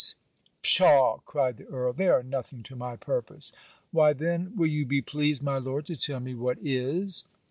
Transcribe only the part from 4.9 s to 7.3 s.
pleased, my Lord, to tell me what is?'